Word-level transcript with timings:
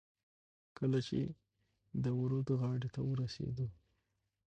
کله 0.77 0.99
چې 1.07 1.19
د 2.03 2.05
ورد 2.19 2.47
غاړې 2.59 2.89
ته 2.95 3.01
ورسېدو. 3.09 3.67